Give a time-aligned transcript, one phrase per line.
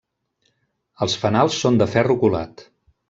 [1.07, 2.65] Els fanals són de ferro colat.